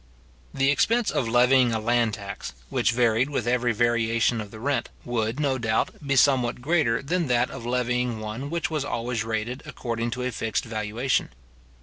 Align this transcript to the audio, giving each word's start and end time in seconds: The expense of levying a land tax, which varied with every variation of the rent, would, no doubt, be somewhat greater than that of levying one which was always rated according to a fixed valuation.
The 0.51 0.71
expense 0.71 1.11
of 1.11 1.27
levying 1.27 1.71
a 1.73 1.79
land 1.79 2.15
tax, 2.15 2.53
which 2.71 2.89
varied 2.91 3.29
with 3.29 3.45
every 3.47 3.71
variation 3.71 4.41
of 4.41 4.49
the 4.49 4.59
rent, 4.59 4.89
would, 5.05 5.39
no 5.39 5.59
doubt, 5.59 5.91
be 6.03 6.15
somewhat 6.15 6.59
greater 6.59 7.03
than 7.03 7.27
that 7.27 7.51
of 7.51 7.67
levying 7.67 8.19
one 8.19 8.49
which 8.49 8.71
was 8.71 8.83
always 8.83 9.23
rated 9.23 9.61
according 9.63 10.09
to 10.17 10.23
a 10.23 10.31
fixed 10.31 10.65
valuation. 10.65 11.29